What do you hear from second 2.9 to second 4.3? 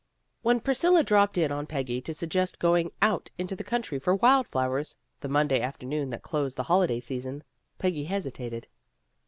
out into the country for